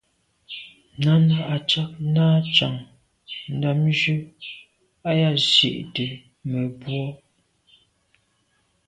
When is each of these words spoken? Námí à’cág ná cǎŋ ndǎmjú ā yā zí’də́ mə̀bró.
Námí 1.05 1.37
à’cág 1.55 1.91
ná 2.15 2.25
cǎŋ 2.55 2.75
ndǎmjú 3.55 4.15
ā 5.07 5.11
yā 5.19 5.29
zí’də́ 5.49 6.09
mə̀bró. 6.49 7.03